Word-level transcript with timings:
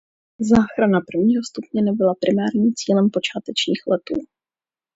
Záchrana 0.39 0.99
prvního 1.11 1.43
stupně 1.43 1.81
nebyla 1.81 2.13
primárním 2.21 2.73
cílem 2.75 3.09
počátečních 3.09 3.83
letů. 3.87 4.25